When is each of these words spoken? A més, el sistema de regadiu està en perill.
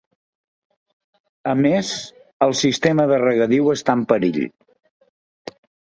A 1.51 1.53
més, 1.59 1.93
el 2.47 2.55
sistema 2.65 3.07
de 3.15 3.21
regadiu 3.25 3.73
està 3.79 3.99
en 4.01 4.05
perill. 4.15 4.45